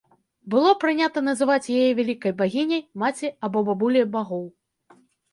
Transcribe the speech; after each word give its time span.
Было 0.51 0.69
прынята 0.83 1.21
называць 1.25 1.71
яе 1.79 1.89
вялікай 1.99 2.33
багіняй, 2.39 2.81
маці 3.03 3.27
або 3.49 3.59
бабуляй 3.69 4.05
багоў. 4.15 4.41